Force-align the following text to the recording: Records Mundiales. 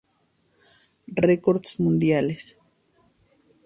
Records 1.23 1.79
Mundiales. 1.79 2.57